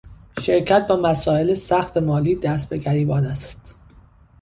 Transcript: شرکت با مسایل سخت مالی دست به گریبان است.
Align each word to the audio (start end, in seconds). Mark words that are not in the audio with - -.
شرکت 0.41 0.87
با 0.87 0.95
مسایل 0.95 1.53
سخت 1.53 1.97
مالی 1.97 2.35
دست 2.35 2.69
به 2.69 2.77
گریبان 2.77 3.25
است. 3.25 3.75